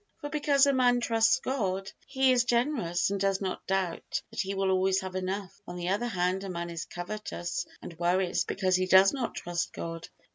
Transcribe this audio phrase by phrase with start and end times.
[0.19, 4.55] For because a man trusts God, he is generous and does not doubt that he
[4.55, 8.75] will always have enough; on the other hand, a man is covetous and worries because
[8.75, 10.07] he does not trust God.